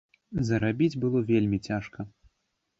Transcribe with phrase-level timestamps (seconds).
[0.47, 2.11] Зарабіць было вельмі цяжка.